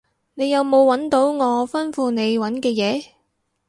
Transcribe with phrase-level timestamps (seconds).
[0.33, 3.05] 你有冇搵到我吩咐你搵嘅嘢？